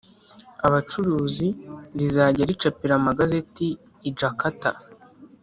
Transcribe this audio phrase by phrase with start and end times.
[0.67, 1.47] abacuruzi
[1.99, 3.67] rizajya ricapira amagazeti
[4.09, 4.69] i Jakarta